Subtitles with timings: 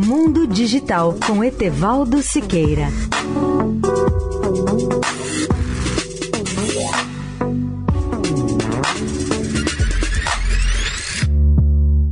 [0.00, 2.86] Mundo Digital com Etevaldo Siqueira.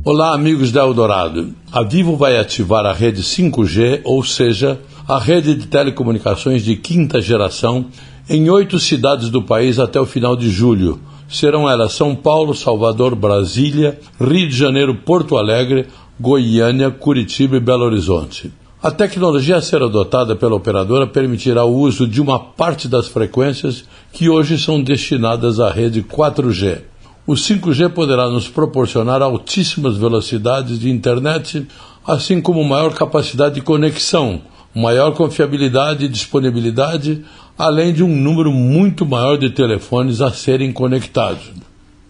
[0.03, 1.55] Olá, amigos da Eldorado.
[1.71, 7.21] A Vivo vai ativar a rede 5G, ou seja, a rede de telecomunicações de quinta
[7.21, 7.85] geração,
[8.29, 10.99] em oito cidades do país até o final de julho.
[11.29, 15.87] Serão elas São Paulo, Salvador, Brasília, Rio de Janeiro, Porto Alegre,
[16.19, 18.51] Goiânia, Curitiba e Belo Horizonte.
[18.81, 23.85] A tecnologia a ser adotada pela operadora permitirá o uso de uma parte das frequências
[24.11, 26.81] que hoje são destinadas à rede 4G.
[27.27, 31.67] O 5G poderá nos proporcionar altíssimas velocidades de internet,
[32.05, 34.41] assim como maior capacidade de conexão,
[34.73, 37.23] maior confiabilidade e disponibilidade,
[37.55, 41.51] além de um número muito maior de telefones a serem conectados.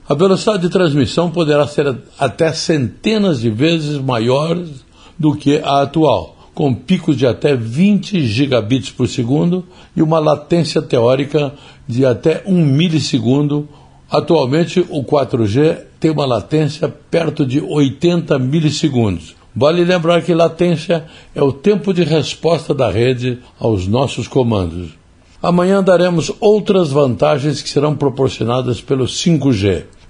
[0.10, 4.58] A velocidade de transmissão poderá ser até centenas de vezes maior
[5.20, 10.82] do que a atual, com picos de até 20 gigabits por segundo e uma latência
[10.82, 11.54] teórica
[11.86, 13.68] de até 1 milissegundo.
[14.10, 19.36] Atualmente, o 4G tem uma latência perto de 80 milissegundos.
[19.54, 21.04] Vale lembrar que latência
[21.36, 24.92] é o tempo de resposta da rede aos nossos comandos.
[25.44, 29.97] Amanhã daremos outras vantagens que serão proporcionadas pelo 5G.